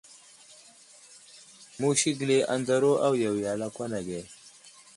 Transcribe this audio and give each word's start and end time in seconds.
Musi 1.79 2.09
gəli 2.17 2.37
anzawaru 2.53 2.91
awiya 3.05 3.29
wiya 3.35 3.49
a 3.53 3.59
lakwan 3.61 3.93
age. 3.99 4.19